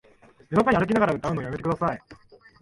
[0.49, 2.01] 夜中に歩きながら歌うのやめてください